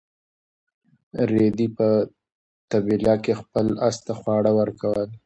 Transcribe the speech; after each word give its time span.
رېدي 1.31 1.67
په 1.77 1.87
طبیله 2.71 3.15
کې 3.23 3.33
خپل 3.41 3.65
اس 3.87 3.95
ته 4.05 4.13
خواړه 4.19 4.51
ورکول. 4.59 5.09